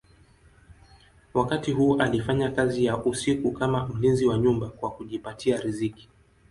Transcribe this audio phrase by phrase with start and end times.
[1.33, 6.09] Wakati huu alifanya kazi ya usiku kama mlinzi wa nyumba kwa kujipatia riziki.